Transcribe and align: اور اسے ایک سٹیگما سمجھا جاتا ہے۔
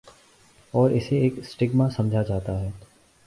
اور 0.73 0.91
اسے 0.91 1.17
ایک 1.17 1.33
سٹیگما 1.43 1.89
سمجھا 1.89 2.23
جاتا 2.23 2.59
ہے۔ 2.59 2.69